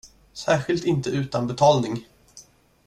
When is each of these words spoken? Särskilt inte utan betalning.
Särskilt 0.33 0.83
inte 0.85 1.09
utan 1.09 1.47
betalning. 1.47 2.05